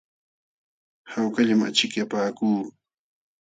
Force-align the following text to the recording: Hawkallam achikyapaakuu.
Hawkallam 1.11 1.61
achikyapaakuu. 1.67 2.61